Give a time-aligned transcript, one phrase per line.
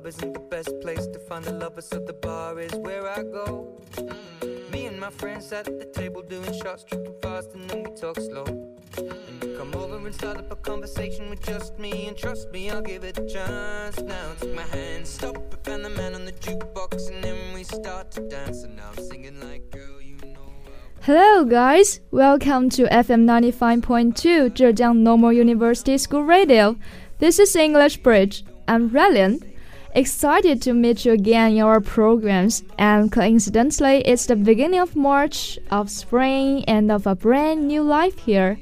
[0.00, 3.22] club isn't the best place to find the lovers, so the bar is where I
[3.22, 3.76] go.
[3.96, 4.70] Mm.
[4.70, 7.90] Me and my friends sat at the table doing shots, tripping fast, and then we
[7.96, 8.44] talk slow.
[8.96, 12.70] And you come over and start up a conversation with just me, and trust me,
[12.70, 14.00] I'll give it a chance.
[14.00, 17.64] Now take my hand, stop it, and the man on the jukebox, and then we
[17.64, 18.62] start to dance.
[18.62, 20.50] And now I'm singing like, girl, you know.
[21.02, 22.00] Hello, guys.
[22.10, 26.76] Welcome to FM 95.2 Zhejiang Normal University School Radio.
[27.18, 28.44] This is English Bridge.
[28.66, 29.49] I'm Relian.
[29.92, 35.58] Excited to meet you again in our programs, and coincidentally, it's the beginning of March,
[35.68, 38.60] of spring, and of a brand new life here.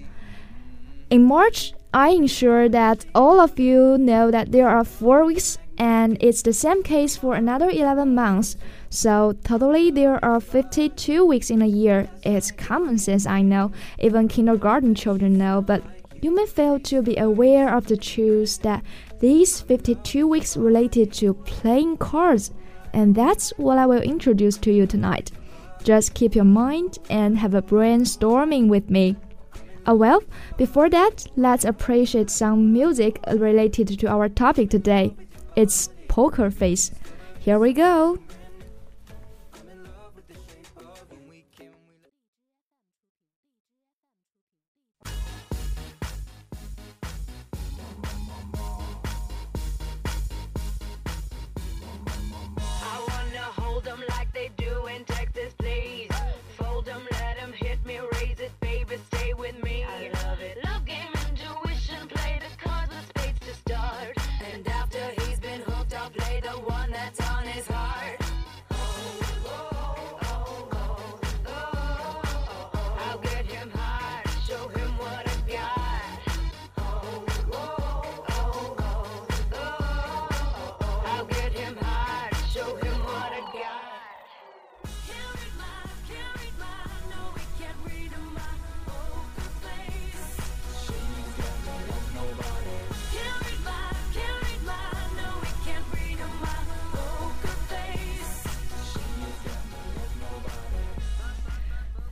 [1.10, 6.16] In March, I ensure that all of you know that there are four weeks, and
[6.22, 8.56] it's the same case for another 11 months.
[8.88, 12.08] So, totally, there are 52 weeks in a year.
[12.22, 15.82] It's common sense, I know, even kindergarten children know, but
[16.20, 18.84] you may fail to be aware of the truth that
[19.20, 22.52] these 52 weeks related to playing cards,
[22.92, 25.30] and that's what I will introduce to you tonight.
[25.84, 29.16] Just keep your mind and have a brainstorming with me.
[29.86, 30.22] Oh well,
[30.56, 35.16] before that, let's appreciate some music related to our topic today.
[35.56, 36.90] It's Poker Face.
[37.40, 38.18] Here we go.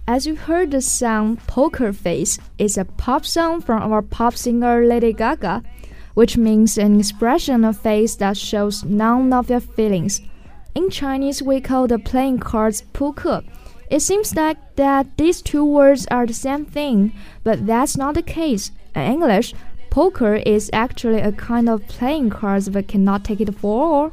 [0.08, 4.86] As you heard the song Poker Face is a pop song from our pop singer
[4.86, 5.64] Lady Gaga,
[6.14, 10.20] which means an expression of face that shows none of your feelings.
[10.76, 13.42] In Chinese, we call the playing cards 扑克.
[13.90, 17.12] It seems like that these two words are the same thing,
[17.42, 18.70] but that's not the case.
[18.94, 19.54] In English,
[19.90, 24.12] poker is actually a kind of playing cards but cannot take it for.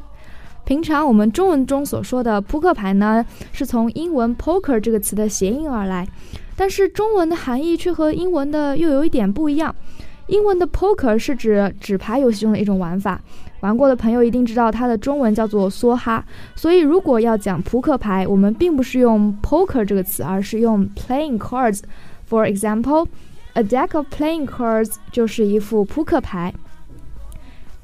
[0.65, 6.07] 平常我们中文中所说的扑克牌呢，是从英文 poker 这个词的谐音而来，
[6.55, 9.75] 但是中文的含义却和英文的又有一点不一样。
[10.27, 13.21] 英文的 poker 是指纸牌游戏中的一种玩法，
[13.59, 16.23] 玩过的朋友一定知道它的中文叫做梭哈。
[16.55, 21.81] 所以如果要讲扑克牌，我们并不是用 poker 这个词，而是用 playing cards。
[22.29, 23.07] For example,
[23.53, 26.53] a deck of playing cards 就是一副扑克牌。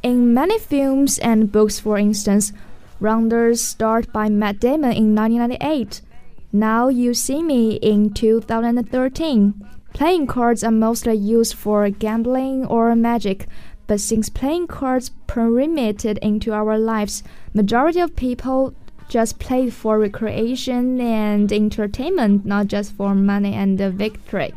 [0.02, 2.52] In many films and books, for instance.
[3.02, 6.02] Rounders start by Matt Damon in 1998.
[6.52, 9.54] Now You See Me in 2013.
[9.94, 13.48] Playing cards are mostly used for gambling or magic,
[13.88, 17.24] but since playing cards permeated into our lives,
[17.54, 18.74] majority of people
[19.08, 24.54] just play for recreation and entertainment, not just for money and victory.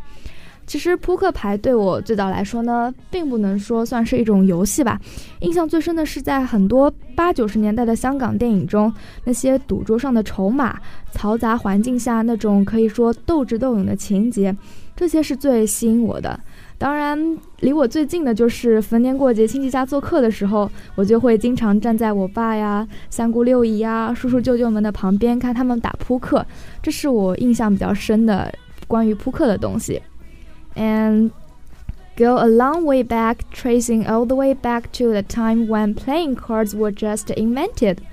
[0.67, 4.99] 其实扑克牌对我最早来说呢，并不能说算是一种游戏吧。
[5.41, 8.93] 印象最深的是在很多八九十年代的香港电影中，
[9.25, 10.79] 那些赌桌上的筹码、
[11.15, 14.57] 嘈杂环境下那种可以说斗智斗勇的情节，
[14.97, 16.39] 这些是最吸引我的。
[16.79, 26.45] 当然，离我最近的就是逢年过节亲戚家做客的时候，我就会经常站在我爸呀、三姑六姨呀、叔叔舅舅们的旁边看他们打扑克，
[26.83, 28.53] 这是我印象比较深的
[28.89, 30.01] 关于扑克的东西。
[30.77, 31.33] And
[32.17, 36.37] go a long way back, tracing all the way back to the time when playing
[36.37, 38.07] cards were just invented.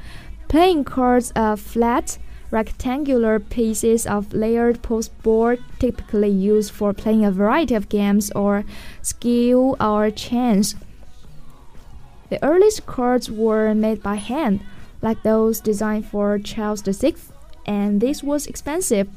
[0.48, 2.18] Playing cards are flat,
[2.52, 8.64] rectangular pieces of layered postboard typically used for playing a variety of games or
[9.02, 10.76] skill or chance.
[12.30, 14.62] The earliest cards were made by hand,
[15.02, 17.16] like those designed for Charles VI,
[17.66, 19.08] and this was expensive.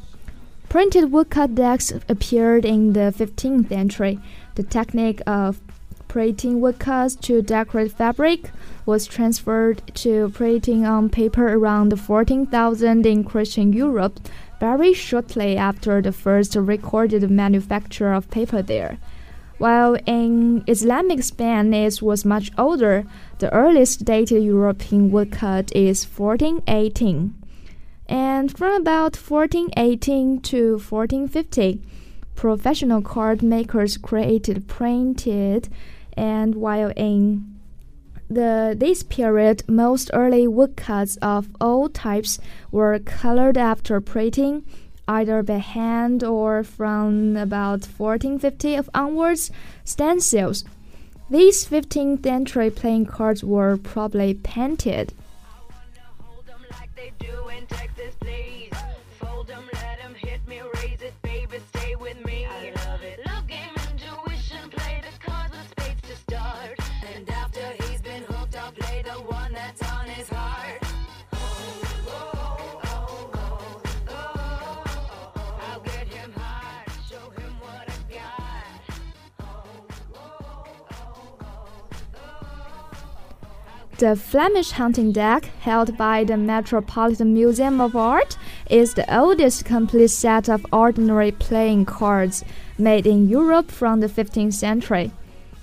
[0.72, 4.18] Printed woodcut decks appeared in the 15th century.
[4.54, 5.60] The technique of
[6.08, 8.50] printing woodcuts to decorate fabric
[8.86, 14.18] was transferred to printing on paper around 14,000 in Christian Europe,
[14.60, 18.96] very shortly after the first recorded manufacture of paper there.
[19.58, 23.04] While in Islamic Spain it was much older,
[23.40, 27.41] the earliest dated European woodcut is 1418.
[28.12, 31.80] And from about 1418 to 1450,
[32.34, 35.70] professional card makers created printed
[36.12, 37.58] and while in
[38.28, 42.38] the this period most early woodcuts of all types
[42.70, 44.66] were colored after printing
[45.08, 49.50] either by hand or from about 1450 onwards
[49.84, 50.64] stencils.
[51.30, 55.14] These 15th century playing cards were probably painted.
[84.02, 88.36] The Flemish hunting deck, held by the Metropolitan Museum of Art,
[88.68, 92.42] is the oldest complete set of ordinary playing cards
[92.76, 95.12] made in Europe from the 15th century.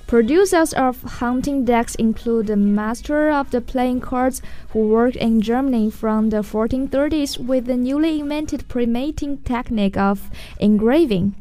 [0.09, 5.91] Producers of hunting decks include the master of the playing cards who worked in Germany
[5.91, 11.35] from the 1430s with the newly invented printmaking technique of engraving.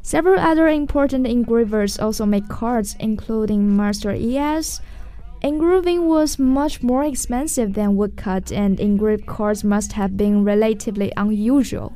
[0.00, 4.80] Several other important engravers also make cards, including Master E.S.,
[5.42, 11.94] Engraving was much more expensive than woodcut, and engraved cards must have been relatively unusual.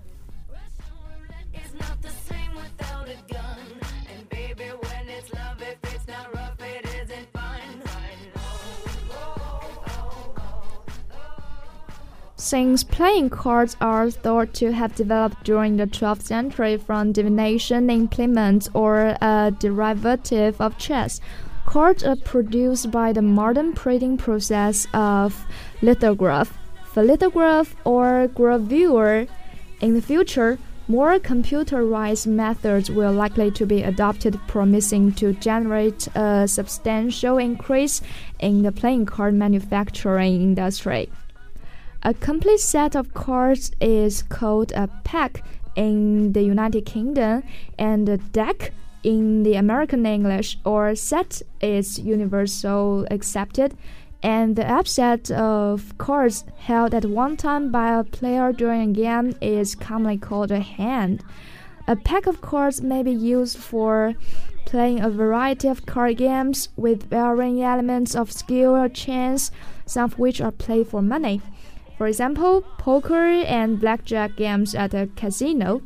[12.49, 18.71] Since playing cards are thought to have developed during the 12th century from divination implements
[18.73, 21.21] or a derivative of chess,
[21.67, 25.45] Cards are produced by the modern printing process of
[25.83, 26.57] lithograph,
[26.97, 29.29] lithograph, or gravure.
[29.83, 30.57] In the future,
[30.89, 38.01] more computerized methods will likely to be adopted, promising to generate a substantial increase
[38.41, 41.11] in the playing card manufacturing industry.
[42.05, 45.43] A complete set of cards is called a pack
[45.75, 47.43] in the United Kingdom,
[47.77, 48.73] and a deck
[49.03, 53.77] in the American English or set is universal accepted,
[54.23, 59.35] and the upset of cards held at one time by a player during a game
[59.41, 61.25] is commonly called a hand.
[61.89, 64.15] A pack of cards may be used for
[64.67, 69.51] playing a variety of card games with varying elements of skill or chance,
[69.85, 71.41] some of which are played for money.
[71.99, 75.83] For example, poker and blackjack games at a casino.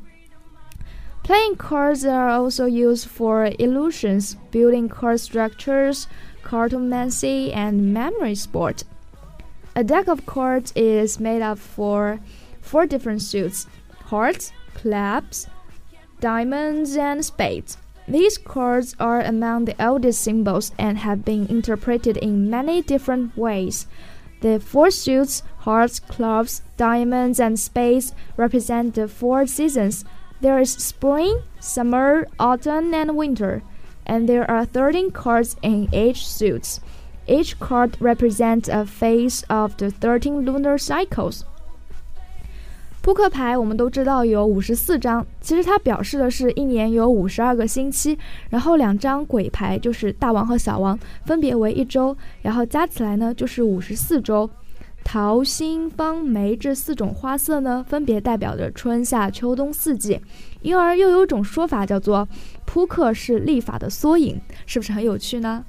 [1.23, 6.06] Playing cards are also used for illusions, building card structures,
[6.43, 8.85] cartomancy, and memory sport.
[9.75, 12.20] A deck of cards is made up for
[12.61, 13.67] four different suits
[14.06, 15.47] hearts, clubs,
[16.20, 17.79] diamonds, and spades.
[18.06, 23.87] These cards are among the oldest symbols and have been interpreted in many different ways.
[24.43, 30.05] The four suits hearts, clubs, diamonds, and spades represent the four seasons
[30.43, 33.63] there is spring, summer, autumn, and winter,
[34.05, 36.81] and there are 13 cards in each suit.
[37.29, 41.44] Each card represents a phase of the 13 lunar cycles.
[43.03, 48.17] 扑克牌我们都知道有五十四张，其实它表示的是一年有五十二个星期。
[48.49, 54.49] 然后两张鬼牌就是大王和小王，分别为一周，然后加起来呢就是五十四周。
[55.05, 60.21] 桃、心、方、梅这四种花色呢，分别代表着春夏秋冬四季，
[60.61, 62.29] 因而又有种说法叫做
[62.65, 65.65] “扑克是历法的缩影”，是不是很有趣呢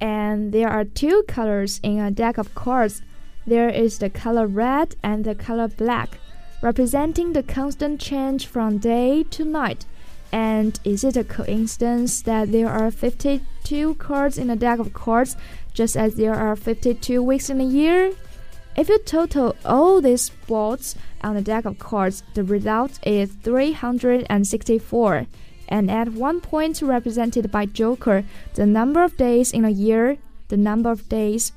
[0.00, 3.02] ？And there are two colors in a deck of cards.
[3.46, 6.18] There is the color red and the color black,
[6.62, 9.86] representing the constant change from day to night.
[10.32, 15.36] And is it a coincidence that there are 52 cards in a deck of cards,
[15.72, 18.12] just as there are 52 weeks in a year?
[18.76, 25.26] If you total all these spots on the deck of cards, the result is 364
[25.67, 28.23] And at one point represented by Joker,
[28.55, 31.51] the number of days in a year, the number of days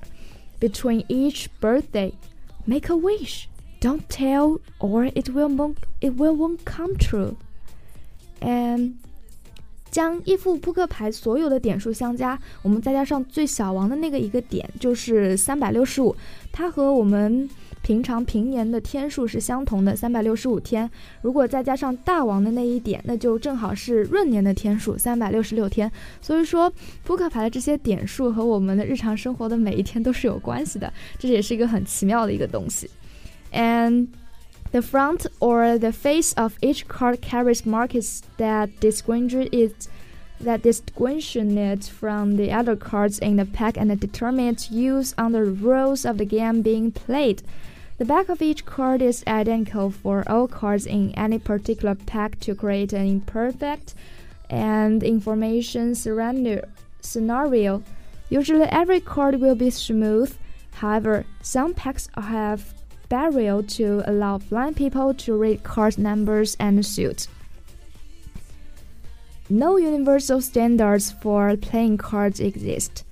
[0.61, 2.13] between each birthday.
[2.67, 3.49] Make a wish.
[3.81, 7.37] Don't tell, or it will it will won't come true.
[8.41, 8.95] And
[9.91, 16.15] 将一副扑克牌所有的点数相加，我们再加上最小王的那个一个点，就是三百六十五。
[16.53, 17.49] 它和我们
[17.87, 20.89] 平常平年的天数是相同的，三百六十五天。
[21.21, 25.91] 如果再加上大王的那一点，那就正好是闰年的天数，三百六十六天。
[26.21, 26.73] 所以说，
[27.05, 32.89] 扑克牌的这些点数和我们的日常生活的每一天都是有关系的，这也是一个很奇妙的一个东西。
[33.53, 34.07] And
[34.73, 39.87] The front or the face of each card carries markings that distinguish it
[40.43, 45.33] that distinguish it from the other cards in the pack and determine its use on
[45.33, 47.43] the rules of the game being played.
[47.98, 52.54] The back of each card is identical for all cards in any particular pack to
[52.54, 53.96] create an imperfect
[54.52, 57.84] and information scenario.
[58.30, 60.38] Usually every card will be smooth.
[60.74, 62.72] However, some packs have
[63.10, 67.28] Braille to allow blind people to read card numbers and suits.
[69.50, 73.06] No universal standards for playing cards exist.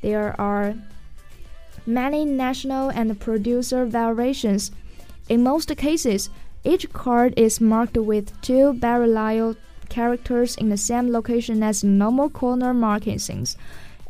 [0.00, 0.74] There are
[1.88, 4.70] many national and producer variations.
[5.28, 6.30] In most cases,
[6.62, 9.56] each card is marked with two parallel
[9.88, 13.56] characters in the same location as normal corner markings,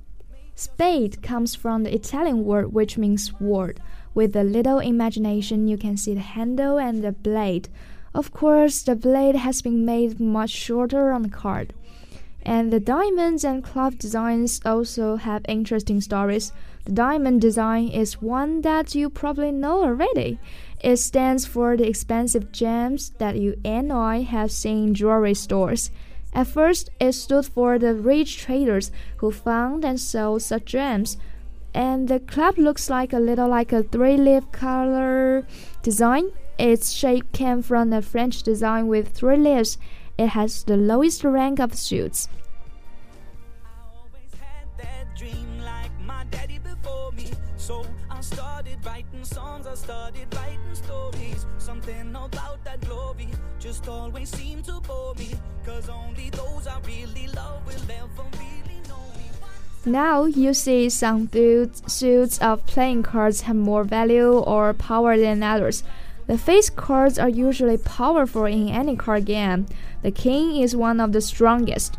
[0.53, 3.79] spade comes from the Italian word which means sword.
[4.13, 7.69] With a little imagination, you can see the handle and the blade.
[8.13, 11.73] Of course, the blade has been made much shorter on the card.
[12.45, 16.51] And the diamonds and club designs also have interesting stories.
[16.85, 20.39] The diamond design is one that you probably know already.
[20.83, 25.89] It stands for the expensive gems that you and I have seen in jewelry stores.
[26.33, 31.17] At first, it stood for the rich traders who found and sold such gems.
[31.73, 35.47] And the club looks like a little like a three-leaf color
[35.81, 39.77] design its shape came from a French design with three layers.
[40.17, 42.27] It has the lowest rank of suits.
[47.63, 51.45] So I started writing songs, I started writing stories.
[51.57, 55.31] Something about that glory just always seemed to bore me.
[55.65, 59.29] Cause only those I really love will ever really know me.
[59.85, 61.29] Now you see some
[61.87, 65.83] suits of playing cards have more value or power than others.
[66.27, 69.65] The face cards are usually powerful in any card game.
[70.01, 71.97] The king is one of the strongest.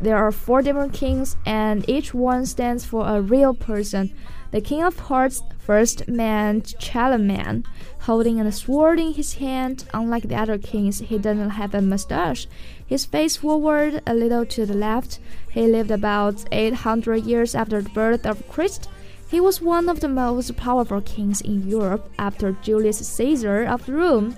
[0.00, 4.12] There are four different kings, and each one stands for a real person.
[4.50, 6.64] The king of hearts first man,
[6.96, 7.64] man,
[8.00, 9.84] holding a sword in his hand.
[9.94, 12.48] Unlike the other kings, he doesn't have a mustache.
[12.84, 15.20] His face forward, a little to the left.
[15.52, 18.88] He lived about 800 years after the birth of Christ.
[19.29, 24.35] He was one of the most powerful kings in Europe after Julius Caesar of Rome.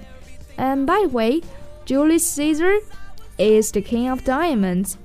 [0.58, 1.42] And by the way,
[1.86, 2.80] Julius Caesar
[3.38, 4.96] is the king of diamonds.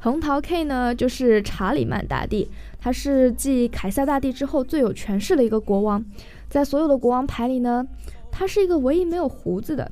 [0.00, 2.48] 红桃 K 呢，就是查理曼大帝，
[2.80, 6.04] 他是继凯撒大帝之后最有权势的一个国王。
[6.48, 7.86] 在所有的国王牌里呢，
[8.30, 9.90] 他是一个唯一没有胡子的。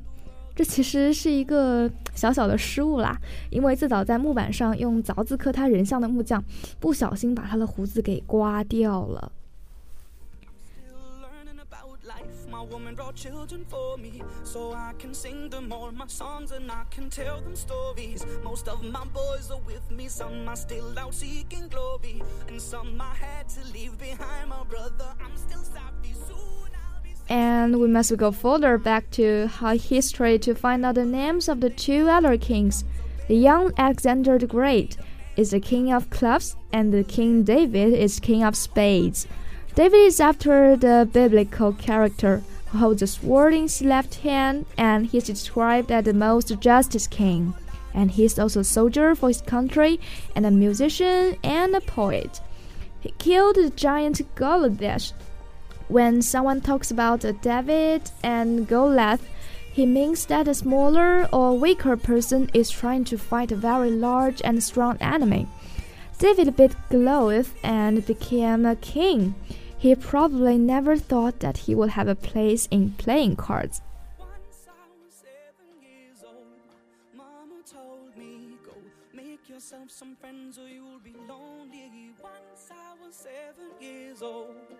[0.60, 6.44] 这其实是一个小小的失误啦，因为最早在木板上用凿子刻他人像的木匠，
[6.78, 9.32] 不小心把他的胡子给刮掉了。
[12.50, 16.84] my woman brought children for me so I can sing them all my songs and I
[16.94, 18.26] can tell them stories.
[18.44, 23.00] Most of my boys are with me, some are still out seeking glory, and some
[23.00, 24.50] I had to leave behind.
[24.50, 26.12] My brother, I'm still sorry.
[26.12, 26.69] Soon I'll be.
[27.30, 31.60] And we must go further back to high history to find out the names of
[31.60, 32.84] the two other kings.
[33.28, 34.96] The young Alexander the Great
[35.36, 39.28] is the king of clubs, and the King David is king of spades.
[39.76, 45.06] David is after the biblical character who holds a sword in his left hand, and
[45.06, 47.54] he is described as the most justice king.
[47.94, 50.00] And he is also a soldier for his country,
[50.34, 52.40] and a musician and a poet.
[52.98, 55.12] He killed the giant Goliath.
[55.90, 59.28] When someone talks about a David and Goliath,
[59.72, 64.40] he means that a smaller or weaker person is trying to fight a very large
[64.44, 65.48] and strong enemy.
[66.16, 69.34] David beat Goliath and became a king.
[69.76, 73.82] He probably never thought that he would have a place in playing cards.
[79.88, 82.12] Some friends or you'll be lonely.
[82.22, 84.79] Once I was seven years old.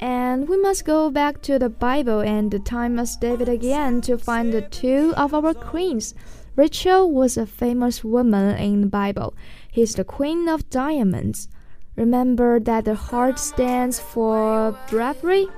[0.00, 4.16] And we must go back to the Bible and the time of David again to
[4.16, 6.14] find the two of our queens.
[6.56, 9.34] Rachel was a famous woman in the Bible.
[9.74, 11.48] She's the queen of diamonds.
[11.96, 15.48] Remember that the heart stands for bravery?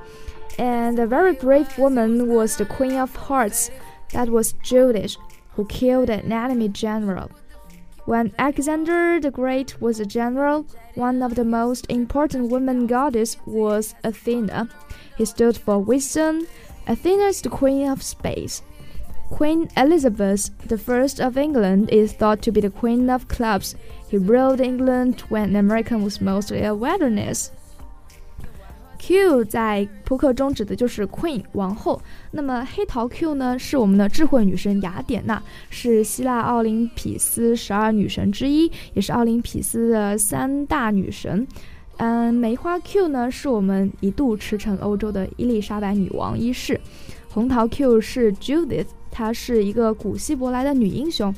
[0.59, 3.71] And a very brave woman was the queen of hearts.
[4.13, 5.17] That was Judith,
[5.55, 7.31] who killed an enemy general.
[8.05, 10.67] When Alexander the Great was a general,
[10.97, 14.69] one of the most important women goddess was Athena.
[15.17, 16.49] He stood for wisdom.
[16.89, 18.63] Athena is the queen of space.
[19.31, 23.77] Queen Elizabeth I of England is thought to be the queen of clubs.
[24.09, 27.53] He ruled England when America was mostly a wilderness.
[29.05, 32.01] Q 在扑克中指的就是 Queen 王后。
[32.31, 41.45] 那么黑桃 Q 呢，是我们的智慧女神雅典娜，是希腊奥林匹斯十二女神之一，也是奥林匹斯的三大女神。
[41.97, 46.81] 嗯，梅花 Q 呢，是我们一度驰骋欧洲的伊丽莎白女王一世。
[47.29, 51.35] 红桃 Q 是 Judith，她是一个古希伯来的女英雄。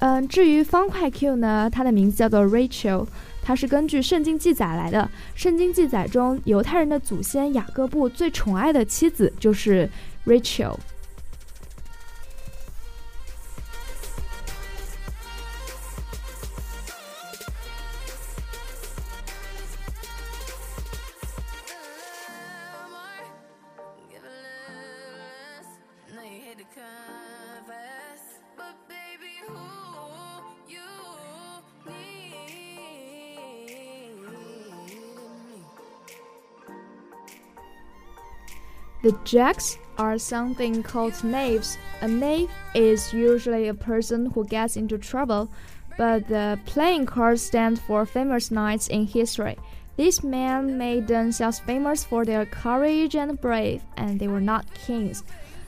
[0.00, 3.06] 嗯，至于方块 Q 呢，它的名字叫做 Rachel。
[3.42, 5.08] 它是根据圣经记载来的。
[5.34, 9.88] 圣经记载中犹太人的祖先雅各布最宠爱的妻子就是
[10.26, 10.76] rachel
[39.03, 41.77] The jacks are something called knaves.
[42.01, 45.49] A knave is usually a person who gets into trouble,
[45.97, 49.57] but the playing cards stand for famous knights in history.
[49.95, 55.23] These men made themselves famous for their courage and brave, and they were not kings.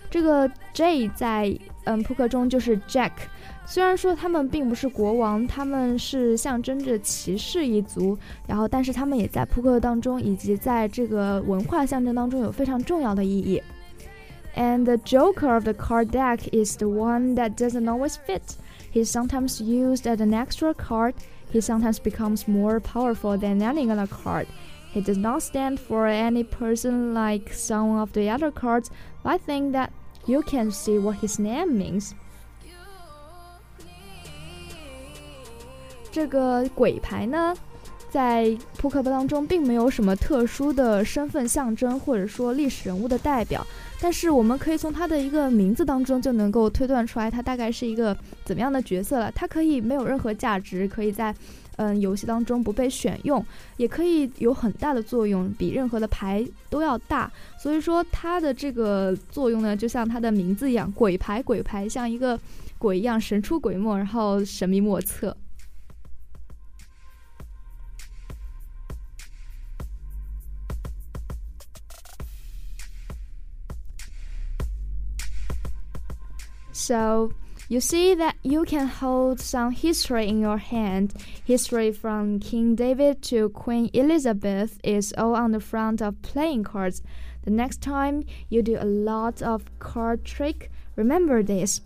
[0.09, 3.11] 这个 J 在 嗯扑克中就是 Jack，
[3.65, 13.61] 虽然说他们并不是国王，他们是象征着骑士一族，然后但是他们也在扑克当中以及在这个文化象征当中有非常重要的意义。
[14.55, 18.55] And the joker of the card deck is the one that doesn't always fit.
[18.91, 21.13] He's sometimes used as an extra card.
[21.51, 24.47] He sometimes becomes more powerful than any other card.
[24.91, 28.89] He does not stand for any person like some of the other cards,
[29.23, 29.91] but I think that
[30.26, 32.10] you can see what his name means.
[36.10, 37.56] 这个鬼牌呢，
[38.10, 43.66] 在扑克牌当中并没有什么特殊的身份象征，或者说历史人物的代表。
[43.98, 49.30] 但是我们可以从他的一个名字当中就能够推断出来，他大概是一个怎么样的角色了。
[49.32, 51.34] 他可以没有任何价值，可以在
[51.76, 53.44] 嗯游戏当中不被选用，
[53.76, 57.30] 也可以有很大的作用，比任何的牌都要大。
[57.58, 62.38] 所以说它的这个作用呢，就像它的名字一样，鬼牌，鬼牌像一个
[62.78, 65.36] 鬼一样神出鬼没，然后神秘莫测。
[76.74, 77.30] So
[77.72, 81.14] you see that you can hold some history in your hand.
[81.42, 87.00] History from King David to Queen Elizabeth is all on the front of playing cards.
[87.44, 91.80] The next time you do a lot of card trick, remember this.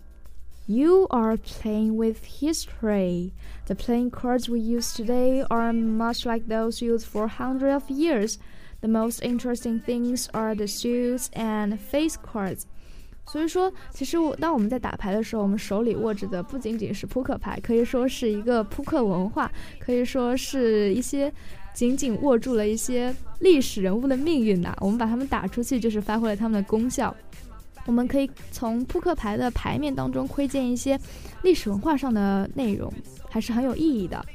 [0.67, 3.31] You are playing with history.
[3.67, 8.39] The playing cards we use today are much like those used for hundreds of years.
[8.81, 12.67] The most interesting things are the suits and face cards.
[13.29, 21.31] 所以说，其实我当我们在打牌的时候，我们手里握着的不仅仅是扑克牌，可以说是一个扑克文化，可以说是一些
[21.73, 24.73] 紧紧握住了一些历史人物的命运呐。
[24.79, 27.13] 我们把它们打出去，就是发挥了它们的功效。
[27.85, 30.99] 我们可以从扑克牌的牌面当中窥见一些
[31.41, 32.91] 历史文化上的内容，
[33.29, 34.25] 还是很有意义的。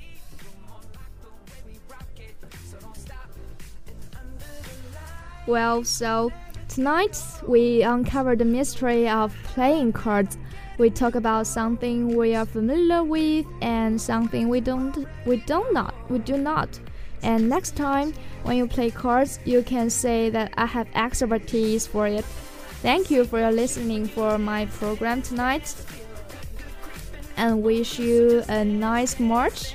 [5.47, 6.31] Well, so.
[6.73, 10.39] Tonight, we uncover the mystery of playing cards.
[10.79, 15.95] We talk about something we are familiar with and something we don't we don't not
[16.09, 16.81] we do not.
[17.23, 22.07] And next time when you play cards, you can say that I have expertise for
[22.07, 22.25] it.
[22.81, 25.75] Thank you for your listening for my program tonight.
[27.37, 29.75] And wish you a nice March.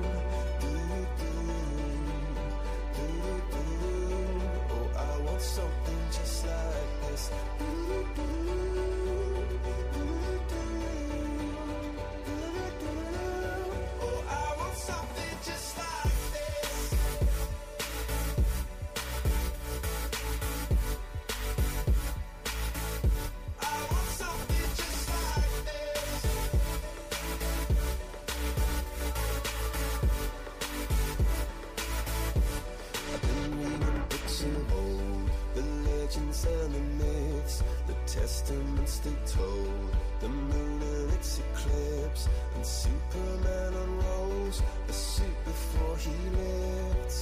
[39.25, 47.13] told, the moon and its eclipse, and Superman unrolls the suit before he lived.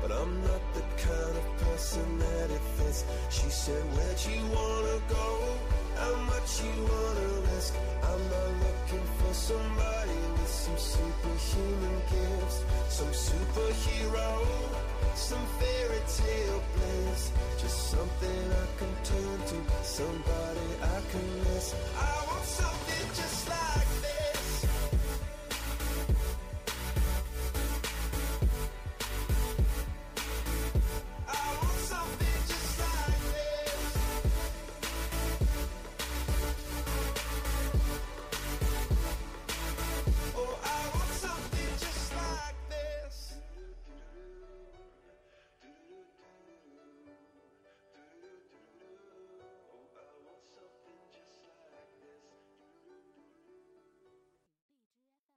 [0.00, 3.04] But I'm not the kind of person that it fits.
[3.28, 5.58] She said, Where'd you wanna go?
[5.96, 7.74] How much you wanna risk?
[8.02, 14.46] I'm not looking for somebody with some superhuman gifts, some superhero,
[15.14, 17.32] some fairy tale bliss.
[17.60, 21.74] Just something I can turn to, somebody I can miss.
[21.94, 24.39] I want something just like this.